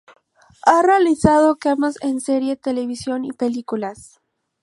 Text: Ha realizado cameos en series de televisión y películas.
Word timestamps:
Ha 0.65 0.81
realizado 0.81 1.57
cameos 1.57 2.01
en 2.01 2.21
series 2.21 2.53
de 2.57 2.61
televisión 2.61 3.23
y 3.23 3.33
películas. 3.33 4.19